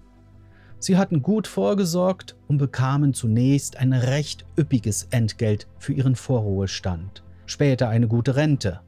Sie 0.79 0.97
hatten 0.97 1.21
gut 1.21 1.47
vorgesorgt 1.47 2.35
und 2.47 2.57
bekamen 2.57 3.13
zunächst 3.13 3.77
ein 3.77 3.93
recht 3.93 4.45
üppiges 4.57 5.07
Entgelt 5.11 5.67
für 5.79 5.93
ihren 5.93 6.15
Vorruhestand 6.15 7.23
später 7.45 7.89
eine 7.89 8.07
gute 8.07 8.35
Rente. 8.35 8.81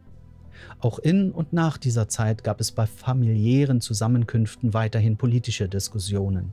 Auch 0.80 1.00
in 1.00 1.32
und 1.32 1.54
nach 1.54 1.78
dieser 1.78 2.08
Zeit 2.08 2.44
gab 2.44 2.60
es 2.60 2.72
bei 2.72 2.86
familiären 2.86 3.82
Zusammenkünften 3.82 4.74
weiterhin 4.74 5.18
politische 5.18 5.70
Diskussionen. 5.70 6.52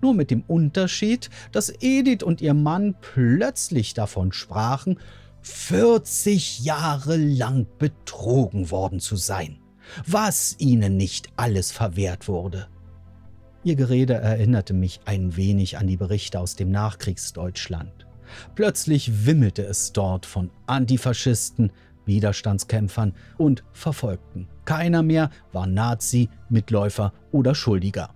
Nur 0.00 0.14
mit 0.14 0.30
dem 0.30 0.42
Unterschied, 0.46 1.30
dass 1.52 1.72
Edith 1.80 2.22
und 2.22 2.40
ihr 2.40 2.54
Mann 2.54 2.96
plötzlich 3.00 3.94
davon 3.94 4.32
sprachen, 4.32 4.98
40 5.42 6.60
Jahre 6.60 7.16
lang 7.16 7.66
betrogen 7.78 8.70
worden 8.70 9.00
zu 9.00 9.16
sein, 9.16 9.58
was 10.06 10.56
ihnen 10.58 10.96
nicht 10.96 11.28
alles 11.36 11.70
verwehrt 11.70 12.28
wurde. 12.28 12.66
Ihr 13.64 13.76
Gerede 13.76 14.14
erinnerte 14.14 14.74
mich 14.74 15.00
ein 15.04 15.36
wenig 15.36 15.78
an 15.78 15.86
die 15.86 15.96
Berichte 15.96 16.40
aus 16.40 16.56
dem 16.56 16.70
Nachkriegsdeutschland. 16.70 18.07
Plötzlich 18.54 19.26
wimmelte 19.26 19.64
es 19.64 19.92
dort 19.92 20.26
von 20.26 20.50
Antifaschisten, 20.66 21.72
Widerstandskämpfern 22.06 23.14
und 23.36 23.64
Verfolgten. 23.72 24.48
Keiner 24.64 25.02
mehr 25.02 25.30
war 25.52 25.66
Nazi, 25.66 26.28
Mitläufer 26.48 27.12
oder 27.32 27.54
Schuldiger. 27.54 28.14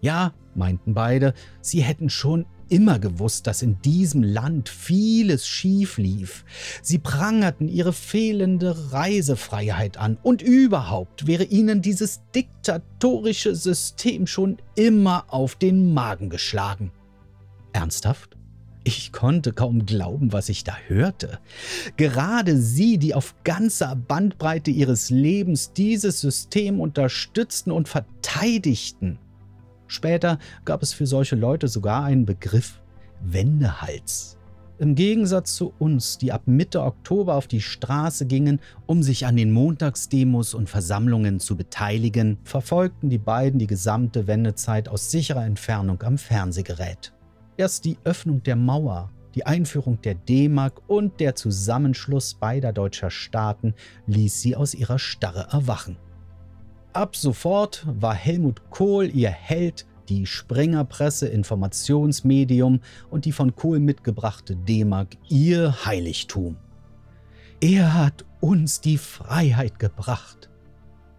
Ja, 0.00 0.32
meinten 0.54 0.94
beide, 0.94 1.34
sie 1.60 1.82
hätten 1.82 2.10
schon 2.10 2.46
immer 2.72 2.98
gewusst, 2.98 3.46
dass 3.46 3.60
in 3.60 3.80
diesem 3.82 4.22
Land 4.22 4.68
vieles 4.68 5.46
schief 5.46 5.98
lief. 5.98 6.44
Sie 6.82 6.98
prangerten 6.98 7.68
ihre 7.68 7.92
fehlende 7.92 8.92
Reisefreiheit 8.92 9.98
an 9.98 10.16
und 10.22 10.40
überhaupt 10.40 11.26
wäre 11.26 11.44
ihnen 11.44 11.82
dieses 11.82 12.22
diktatorische 12.34 13.54
System 13.54 14.26
schon 14.26 14.56
immer 14.74 15.26
auf 15.28 15.54
den 15.54 15.92
Magen 15.92 16.30
geschlagen. 16.30 16.92
Ernsthaft? 17.74 18.36
Ich 18.84 19.12
konnte 19.12 19.52
kaum 19.52 19.86
glauben, 19.86 20.32
was 20.32 20.48
ich 20.48 20.64
da 20.64 20.76
hörte. 20.88 21.38
Gerade 21.96 22.58
sie, 22.58 22.98
die 22.98 23.14
auf 23.14 23.36
ganzer 23.44 23.94
Bandbreite 23.94 24.72
ihres 24.72 25.10
Lebens 25.10 25.72
dieses 25.72 26.20
System 26.20 26.80
unterstützten 26.80 27.70
und 27.70 27.88
verteidigten. 27.88 29.18
Später 29.86 30.38
gab 30.64 30.82
es 30.82 30.92
für 30.92 31.06
solche 31.06 31.36
Leute 31.36 31.68
sogar 31.68 32.04
einen 32.04 32.26
Begriff 32.26 32.80
Wendehals. 33.20 34.36
Im 34.78 34.96
Gegensatz 34.96 35.54
zu 35.54 35.72
uns, 35.78 36.18
die 36.18 36.32
ab 36.32 36.42
Mitte 36.46 36.82
Oktober 36.82 37.36
auf 37.36 37.46
die 37.46 37.60
Straße 37.60 38.26
gingen, 38.26 38.58
um 38.86 39.04
sich 39.04 39.26
an 39.26 39.36
den 39.36 39.52
Montagsdemos 39.52 40.54
und 40.54 40.68
Versammlungen 40.68 41.38
zu 41.38 41.56
beteiligen, 41.56 42.38
verfolgten 42.42 43.08
die 43.08 43.18
beiden 43.18 43.60
die 43.60 43.68
gesamte 43.68 44.26
Wendezeit 44.26 44.88
aus 44.88 45.12
sicherer 45.12 45.44
Entfernung 45.44 46.02
am 46.02 46.18
Fernsehgerät. 46.18 47.12
Erst 47.56 47.84
die 47.84 47.98
Öffnung 48.04 48.42
der 48.42 48.56
Mauer, 48.56 49.10
die 49.34 49.46
Einführung 49.46 50.00
der 50.02 50.14
D-Mark 50.14 50.82
und 50.88 51.20
der 51.20 51.34
Zusammenschluss 51.34 52.34
beider 52.34 52.72
deutscher 52.72 53.10
Staaten 53.10 53.74
ließ 54.06 54.40
sie 54.40 54.56
aus 54.56 54.74
ihrer 54.74 54.98
Starre 54.98 55.48
erwachen. 55.52 55.96
Ab 56.92 57.16
sofort 57.16 57.86
war 57.86 58.14
Helmut 58.14 58.70
Kohl 58.70 59.10
ihr 59.14 59.30
Held, 59.30 59.86
die 60.08 60.26
Springerpresse 60.26 61.28
Informationsmedium 61.28 62.80
und 63.10 63.24
die 63.24 63.32
von 63.32 63.54
Kohl 63.54 63.80
mitgebrachte 63.80 64.56
D-Mark 64.56 65.16
ihr 65.28 65.86
Heiligtum. 65.86 66.56
Er 67.60 67.94
hat 67.94 68.24
uns 68.40 68.80
die 68.80 68.98
Freiheit 68.98 69.78
gebracht 69.78 70.50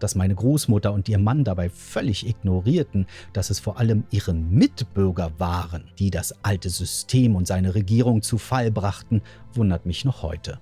dass 0.04 0.14
meine 0.14 0.34
Großmutter 0.34 0.92
und 0.92 1.08
ihr 1.08 1.16
Mann 1.16 1.44
dabei 1.44 1.70
völlig 1.70 2.26
ignorierten, 2.26 3.06
dass 3.32 3.48
es 3.48 3.58
vor 3.58 3.78
allem 3.78 4.04
ihre 4.10 4.34
Mitbürger 4.34 5.32
waren, 5.38 5.84
die 5.98 6.10
das 6.10 6.44
alte 6.44 6.68
System 6.68 7.34
und 7.34 7.46
seine 7.46 7.74
Regierung 7.74 8.20
zu 8.20 8.36
Fall 8.36 8.70
brachten, 8.70 9.22
wundert 9.54 9.86
mich 9.86 10.04
noch 10.04 10.22
heute. 10.22 10.60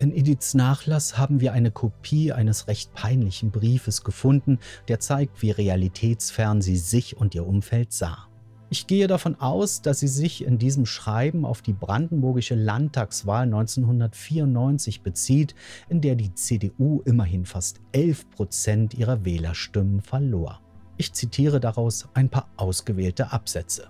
In 0.00 0.12
Ediths 0.12 0.54
Nachlass 0.54 1.16
haben 1.16 1.40
wir 1.40 1.52
eine 1.52 1.70
Kopie 1.70 2.32
eines 2.32 2.66
recht 2.66 2.92
peinlichen 2.92 3.52
Briefes 3.52 4.02
gefunden, 4.02 4.58
der 4.88 4.98
zeigt, 4.98 5.42
wie 5.42 5.52
realitätsfern 5.52 6.60
sie 6.60 6.76
sich 6.76 7.16
und 7.16 7.36
ihr 7.36 7.46
Umfeld 7.46 7.92
sah. 7.92 8.29
Ich 8.72 8.86
gehe 8.86 9.08
davon 9.08 9.34
aus, 9.40 9.82
dass 9.82 9.98
sie 9.98 10.06
sich 10.06 10.44
in 10.44 10.56
diesem 10.56 10.86
Schreiben 10.86 11.44
auf 11.44 11.60
die 11.60 11.72
brandenburgische 11.72 12.54
Landtagswahl 12.54 13.42
1994 13.42 15.02
bezieht, 15.02 15.56
in 15.88 16.00
der 16.00 16.14
die 16.14 16.32
CDU 16.34 17.02
immerhin 17.04 17.46
fast 17.46 17.80
11 17.90 18.30
Prozent 18.30 18.94
ihrer 18.94 19.24
Wählerstimmen 19.24 20.02
verlor. 20.02 20.60
Ich 20.98 21.12
zitiere 21.12 21.58
daraus 21.58 22.08
ein 22.14 22.28
paar 22.28 22.48
ausgewählte 22.56 23.32
Absätze. 23.32 23.88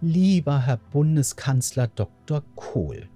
Lieber 0.00 0.60
Herr 0.60 0.78
Bundeskanzler 0.78 1.88
Dr. 1.88 2.42
Kohl, 2.56 3.10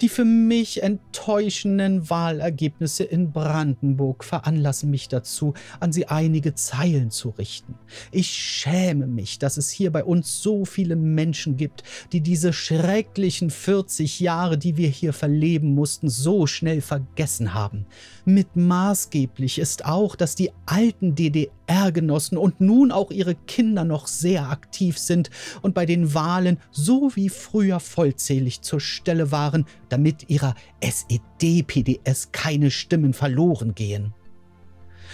die 0.00 0.08
für 0.08 0.24
mich 0.24 0.82
enttäuschenden 0.82 2.08
Wahlergebnisse 2.10 3.04
in 3.04 3.32
Brandenburg 3.32 4.24
veranlassen 4.24 4.90
mich 4.90 5.08
dazu, 5.08 5.54
an 5.80 5.92
Sie 5.92 6.06
einige 6.06 6.54
Zeilen 6.54 7.10
zu 7.10 7.30
richten. 7.30 7.74
Ich 8.10 8.28
schäme 8.28 9.06
mich, 9.06 9.38
dass 9.38 9.56
es 9.56 9.70
hier 9.70 9.92
bei 9.92 10.04
uns 10.04 10.42
so 10.42 10.64
viele 10.64 10.96
Menschen 10.96 11.56
gibt, 11.56 11.82
die 12.12 12.20
diese 12.20 12.52
schrecklichen 12.52 13.50
40 13.50 14.20
Jahre, 14.20 14.58
die 14.58 14.76
wir 14.76 14.88
hier 14.88 15.12
verleben 15.12 15.74
mussten, 15.74 16.08
so 16.08 16.46
schnell 16.46 16.80
vergessen 16.80 17.54
haben. 17.54 17.86
Mit 18.28 18.56
maßgeblich 18.56 19.58
ist 19.58 19.86
auch, 19.86 20.14
dass 20.14 20.34
die 20.34 20.50
alten 20.66 21.14
DDR-Genossen 21.14 22.36
und 22.36 22.60
nun 22.60 22.92
auch 22.92 23.10
ihre 23.10 23.34
Kinder 23.34 23.86
noch 23.86 24.06
sehr 24.06 24.50
aktiv 24.50 24.98
sind 24.98 25.30
und 25.62 25.74
bei 25.74 25.86
den 25.86 26.12
Wahlen 26.12 26.58
so 26.70 27.10
wie 27.14 27.30
früher 27.30 27.80
vollzählig 27.80 28.60
zur 28.60 28.80
Stelle 28.80 29.32
waren, 29.32 29.64
damit 29.88 30.28
ihrer 30.28 30.54
SED-PDS 30.82 32.30
keine 32.30 32.70
Stimmen 32.70 33.14
verloren 33.14 33.74
gehen. 33.74 34.12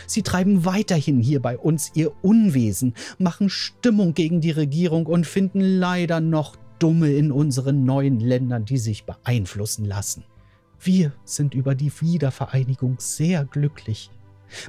Sie 0.08 0.22
treiben 0.22 0.64
weiterhin 0.64 1.20
hier 1.20 1.40
bei 1.40 1.56
uns 1.56 1.92
ihr 1.94 2.10
Unwesen, 2.24 2.94
machen 3.18 3.48
Stimmung 3.48 4.14
gegen 4.14 4.40
die 4.40 4.50
Regierung 4.50 5.06
und 5.06 5.24
finden 5.24 5.60
leider 5.60 6.18
noch 6.18 6.56
Dumme 6.80 7.12
in 7.12 7.30
unseren 7.30 7.84
neuen 7.84 8.18
Ländern, 8.18 8.64
die 8.64 8.78
sich 8.78 9.04
beeinflussen 9.04 9.84
lassen. 9.84 10.24
Wir 10.84 11.14
sind 11.24 11.54
über 11.54 11.74
die 11.74 11.90
Wiedervereinigung 12.02 12.96
sehr 12.98 13.46
glücklich. 13.46 14.10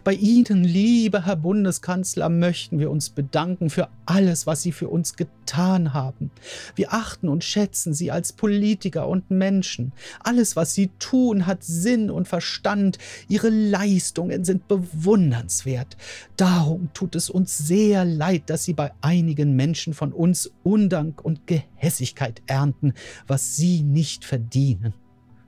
Bei 0.05 0.13
Ihnen, 0.13 0.63
lieber 0.63 1.25
Herr 1.25 1.36
Bundeskanzler, 1.36 2.29
möchten 2.29 2.79
wir 2.79 2.89
uns 2.89 3.10
bedanken 3.10 3.69
für 3.69 3.89
alles, 4.05 4.48
was 4.48 4.62
Sie 4.62 4.72
für 4.72 4.88
uns 4.88 5.17
getan 5.17 5.93
haben. 5.93 6.31
Wir 6.74 6.93
achten 6.93 7.27
und 7.27 7.43
schätzen 7.43 7.93
Sie 7.93 8.12
als 8.12 8.31
Politiker 8.31 9.10
und 9.10 9.29
Menschen. 9.29 9.91
Alles, 10.22 10.55
was 10.55 10.74
Sie 10.74 10.89
tun, 11.00 11.48
hat 11.48 11.65
Sinn 11.65 12.10
und 12.10 12.29
Verstand. 12.29 12.98
Ihre 13.27 13.50
Leistungen 13.50 14.45
sind 14.45 14.69
bewundernswert. 14.69 15.98
Darum 16.38 16.91
tut 16.93 17.13
es 17.15 17.29
uns 17.29 17.57
sehr 17.57 18.05
leid, 18.05 18.43
dass 18.50 18.63
Sie 18.63 18.74
bei 18.74 18.93
einigen 19.01 19.57
Menschen 19.57 19.93
von 19.93 20.13
uns 20.13 20.50
Undank 20.63 21.25
und 21.25 21.45
Gehässigkeit 21.45 22.41
ernten, 22.48 22.93
was 23.27 23.57
Sie 23.57 23.84
nicht 23.84 24.24
verdienen. 24.24 24.93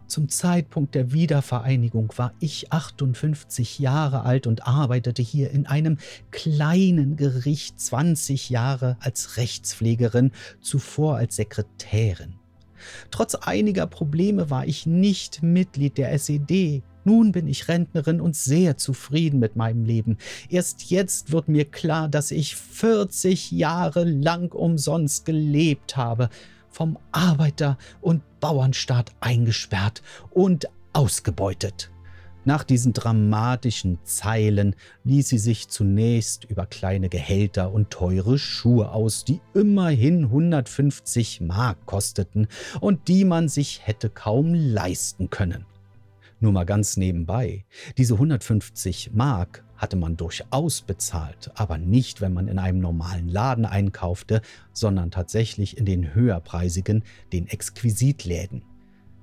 Zum 0.08 0.30
Zeitpunkt 0.30 0.96
der 0.96 1.12
Wiedervereinigung 1.12 2.14
war 2.16 2.34
ich 2.40 2.72
58 2.72 3.80
Jahre 3.80 4.24
alt 4.24 4.48
und 4.48 4.66
arbeitete 4.66 5.22
hier 5.22 5.52
in 5.52 5.66
einem 5.66 5.98
kleinen 6.32 7.18
Gericht 7.18 7.78
20 7.80 8.50
Jahre 8.50 8.96
als 9.02 9.36
Rechtspflegerin, 9.36 10.32
zuvor 10.62 11.18
als 11.18 11.36
Sekretärin. 11.36 12.36
Trotz 13.12 13.36
einiger 13.36 13.86
Probleme 13.86 14.50
war 14.50 14.66
ich 14.66 14.86
nicht 14.86 15.44
Mitglied 15.44 15.98
der 15.98 16.14
SED. 16.14 16.84
Nun 17.04 17.34
bin 17.34 17.48
ich 17.48 17.68
Rentnerin 17.68 18.22
und 18.22 18.36
sehr 18.36 18.78
zufrieden 18.78 19.40
mit 19.40 19.58
meinem 19.58 19.84
Leben. 19.84 20.18
Erst 20.50 20.90
jetzt 20.90 21.34
wird 21.34 21.50
mir 21.50 21.66
klar, 21.66 22.08
dass 22.08 22.32
ich 22.32 22.56
40 22.56 23.52
Jahre 23.52 24.06
lang 24.06 24.54
umsonst 24.54 25.26
gelebt 25.26 25.98
habe 25.98 26.30
vom 26.70 26.98
Arbeiter- 27.12 27.78
und 28.02 28.22
Bauernstaat 28.40 29.12
eingesperrt 29.20 30.02
und 30.30 30.68
ausgebeutet. 30.94 31.92
Nach 32.48 32.64
diesen 32.64 32.94
dramatischen 32.94 34.00
Zeilen 34.06 34.74
ließ 35.04 35.28
sie 35.28 35.38
sich 35.38 35.68
zunächst 35.68 36.46
über 36.46 36.66
kleine 36.66 37.10
Gehälter 37.10 37.74
und 37.74 37.90
teure 37.90 38.40
Schuhe 38.40 38.92
aus, 38.94 39.26
die 39.26 39.42
immerhin 39.54 40.24
150 40.24 41.42
Mark 41.42 41.86
kosteten 41.86 42.48
und 42.80 43.10
die 43.10 43.26
man 43.26 43.50
sich 43.50 43.86
hätte 43.86 44.10
kaum 44.10 44.54
leisten 44.54 45.30
können. 45.30 45.66
Nur 46.40 46.54
mal 46.54 46.66
ganz 46.66 46.96
nebenbei, 46.96 47.66
diese 47.98 48.14
150 48.14 49.12
Mark 49.12 49.66
hatte 49.78 49.96
man 49.96 50.18
durchaus 50.18 50.82
bezahlt, 50.82 51.52
aber 51.56 51.78
nicht, 51.78 52.22
wenn 52.22 52.34
man 52.34 52.48
in 52.48 52.60
einem 52.60 52.80
normalen 52.80 53.30
Laden 53.30 53.66
einkaufte, 53.66 54.42
sondern 54.74 55.12
tatsächlich 55.12 55.78
in 55.78 55.86
den 55.86 56.14
höherpreisigen, 56.14 57.04
den 57.32 57.48
Exquisitläden. 57.48 58.64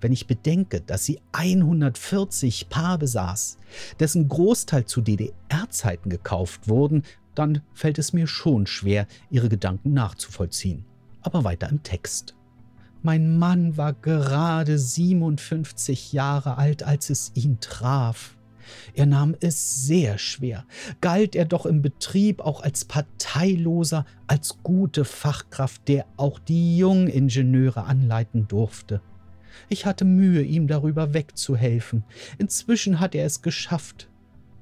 Wenn 0.01 0.12
ich 0.12 0.27
bedenke, 0.27 0.81
dass 0.81 1.05
sie 1.05 1.21
140 1.33 2.69
Paar 2.69 2.99
besaß, 2.99 3.59
dessen 4.01 4.29
Großteil 4.29 4.85
zu 4.85 5.01
DDR-Zeiten 5.01 6.11
gekauft 6.11 6.69
wurden, 6.69 7.05
dann 7.35 7.62
fällt 7.73 7.99
es 7.99 8.12
mir 8.12 8.27
schon 8.27 8.67
schwer, 8.67 9.07
ihre 9.31 9.49
Gedanken 9.49 9.93
nachzuvollziehen. 9.93 10.85
Aber 11.23 11.43
weiter 11.45 11.69
im 11.71 11.83
Text. 11.83 12.35
Mein 13.03 13.38
Mann 13.38 13.77
war 13.77 13.93
gerade 13.93 14.79
57 14.79 16.12
Jahre 16.12 16.59
alt, 16.59 16.83
als 16.83 17.11
es 17.11 17.33
ihn 17.35 17.59
traf. 17.61 18.37
Er 18.94 19.07
nahm 19.07 19.35
es 19.40 19.87
sehr 19.87 20.18
schwer, 20.18 20.64
galt 21.00 21.35
er 21.35 21.44
doch 21.44 21.66
im 21.66 21.83
Betrieb 21.83 22.40
auch 22.40 22.62
als 22.62 22.85
Parteiloser, 22.85 24.05
als 24.27 24.59
gute 24.62 25.05
Fachkraft, 25.05 25.88
der 25.88 26.07
auch 26.16 26.38
die 26.38 26.77
Jungingenieure 26.77 27.85
anleiten 27.85 28.48
durfte. 28.48 29.00
Ich 29.68 29.87
hatte 29.87 30.05
Mühe, 30.05 30.42
ihm 30.42 30.66
darüber 30.66 31.14
wegzuhelfen. 31.14 32.05
Inzwischen 32.38 33.00
hat 33.00 33.14
er 33.14 33.24
es 33.24 33.42
geschafft. 33.42 34.09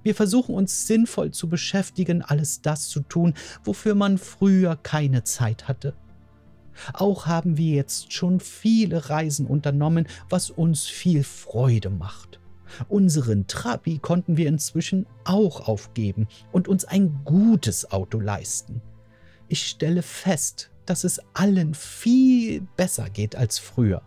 Wir 0.03 0.15
versuchen 0.15 0.55
uns 0.55 0.87
sinnvoll 0.87 1.31
zu 1.31 1.49
beschäftigen, 1.49 2.23
alles 2.23 2.61
das 2.61 2.89
zu 2.89 3.01
tun, 3.01 3.35
wofür 3.65 3.95
man 3.95 4.19
früher 4.19 4.77
keine 4.77 5.23
Zeit 5.25 5.69
hatte. 5.69 5.95
Auch 6.93 7.27
haben 7.27 7.57
wir 7.57 7.77
jetzt 7.77 8.13
schon 8.13 8.41
viele 8.41 9.11
Reisen 9.11 9.47
unternommen, 9.47 10.07
was 10.29 10.51
uns 10.51 10.85
viel 10.85 11.23
Freude 11.23 11.91
macht. 11.91 12.41
Unseren 12.89 13.47
Trabi 13.47 13.99
konnten 13.99 14.37
wir 14.37 14.49
inzwischen 14.49 15.07
auch 15.25 15.69
aufgeben 15.69 16.29
und 16.53 16.69
uns 16.69 16.85
ein 16.85 17.21
gutes 17.25 17.91
Auto 17.91 18.19
leisten. 18.21 18.83
Ich 19.49 19.67
stelle 19.67 20.03
fest, 20.03 20.71
dass 20.87 21.05
es 21.05 21.21
allen 21.35 21.75
viel 21.75 22.63
besser 22.77 23.11
geht 23.11 23.37
als 23.37 23.59
früher. 23.59 24.03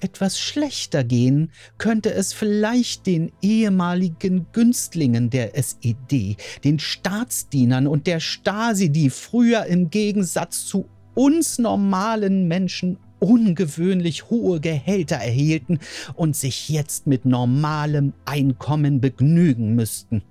Etwas 0.00 0.38
schlechter 0.38 1.04
gehen 1.04 1.50
könnte 1.76 2.12
es 2.12 2.32
vielleicht 2.32 3.06
den 3.06 3.32
ehemaligen 3.42 4.46
Günstlingen 4.52 5.28
der 5.28 5.56
SED, 5.56 6.36
den 6.64 6.78
Staatsdienern 6.78 7.86
und 7.86 8.06
der 8.06 8.20
Stasi, 8.20 8.90
die 8.90 9.10
früher 9.10 9.66
im 9.66 9.90
Gegensatz 9.90 10.66
zu 10.66 10.88
uns 11.14 11.58
normalen 11.58 12.46
Menschen 12.46 12.98
ungewöhnlich 13.20 14.30
hohe 14.30 14.60
Gehälter 14.60 15.16
erhielten 15.16 15.78
und 16.14 16.36
sich 16.36 16.68
jetzt 16.68 17.06
mit 17.06 17.24
normalem 17.24 18.12
Einkommen 18.24 19.00
begnügen 19.00 19.74
müssten. 19.74 20.22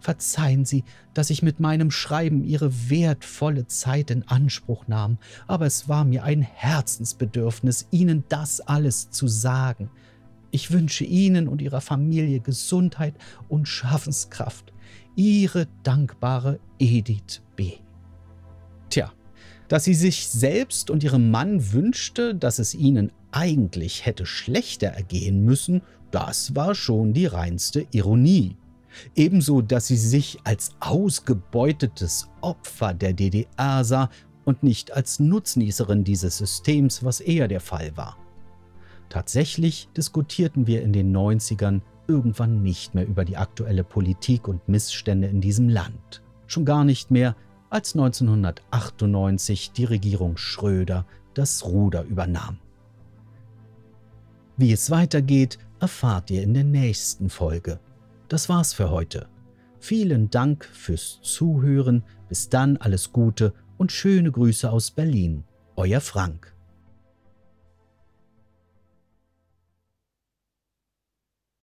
Verzeihen 0.00 0.64
Sie, 0.64 0.84
dass 1.12 1.28
ich 1.28 1.42
mit 1.42 1.60
meinem 1.60 1.90
Schreiben 1.90 2.42
Ihre 2.42 2.88
wertvolle 2.88 3.66
Zeit 3.66 4.10
in 4.10 4.26
Anspruch 4.26 4.88
nahm, 4.88 5.18
aber 5.46 5.66
es 5.66 5.88
war 5.88 6.04
mir 6.04 6.24
ein 6.24 6.40
Herzensbedürfnis, 6.40 7.86
Ihnen 7.90 8.24
das 8.28 8.60
alles 8.60 9.10
zu 9.10 9.28
sagen. 9.28 9.90
Ich 10.50 10.70
wünsche 10.70 11.04
Ihnen 11.04 11.48
und 11.48 11.60
Ihrer 11.60 11.82
Familie 11.82 12.40
Gesundheit 12.40 13.14
und 13.48 13.68
Schaffenskraft. 13.68 14.72
Ihre 15.16 15.68
dankbare 15.82 16.60
Edith 16.78 17.42
B. 17.54 17.74
Tja, 18.88 19.12
dass 19.70 19.84
sie 19.84 19.94
sich 19.94 20.28
selbst 20.28 20.90
und 20.90 21.04
ihrem 21.04 21.30
Mann 21.30 21.72
wünschte, 21.72 22.34
dass 22.34 22.58
es 22.58 22.74
ihnen 22.74 23.12
eigentlich 23.30 24.04
hätte 24.04 24.26
schlechter 24.26 24.88
ergehen 24.88 25.44
müssen, 25.44 25.82
das 26.10 26.56
war 26.56 26.74
schon 26.74 27.12
die 27.12 27.26
reinste 27.26 27.86
Ironie. 27.92 28.56
Ebenso, 29.14 29.62
dass 29.62 29.86
sie 29.86 29.96
sich 29.96 30.38
als 30.42 30.72
ausgebeutetes 30.80 32.28
Opfer 32.40 32.94
der 32.94 33.12
DDR 33.12 33.84
sah 33.84 34.10
und 34.44 34.64
nicht 34.64 34.90
als 34.90 35.20
Nutznießerin 35.20 36.02
dieses 36.02 36.38
Systems, 36.38 37.04
was 37.04 37.20
eher 37.20 37.46
der 37.46 37.60
Fall 37.60 37.96
war. 37.96 38.16
Tatsächlich 39.08 39.88
diskutierten 39.96 40.66
wir 40.66 40.82
in 40.82 40.92
den 40.92 41.16
90ern 41.16 41.80
irgendwann 42.08 42.64
nicht 42.64 42.96
mehr 42.96 43.06
über 43.06 43.24
die 43.24 43.36
aktuelle 43.36 43.84
Politik 43.84 44.48
und 44.48 44.68
Missstände 44.68 45.28
in 45.28 45.40
diesem 45.40 45.68
Land. 45.68 46.22
Schon 46.48 46.64
gar 46.64 46.82
nicht 46.82 47.12
mehr 47.12 47.36
als 47.70 47.94
1998 47.94 49.72
die 49.72 49.84
Regierung 49.84 50.36
Schröder 50.36 51.06
das 51.34 51.64
Ruder 51.64 52.02
übernahm. 52.02 52.58
Wie 54.56 54.72
es 54.72 54.90
weitergeht, 54.90 55.58
erfahrt 55.78 56.30
ihr 56.30 56.42
in 56.42 56.52
der 56.52 56.64
nächsten 56.64 57.30
Folge. 57.30 57.80
Das 58.28 58.48
war's 58.48 58.74
für 58.74 58.90
heute. 58.90 59.28
Vielen 59.78 60.28
Dank 60.28 60.66
fürs 60.66 61.20
Zuhören. 61.22 62.02
Bis 62.28 62.48
dann 62.50 62.76
alles 62.76 63.12
Gute 63.12 63.54
und 63.78 63.90
schöne 63.90 64.30
Grüße 64.30 64.70
aus 64.70 64.90
Berlin. 64.90 65.44
Euer 65.76 66.00
Frank. 66.00 66.54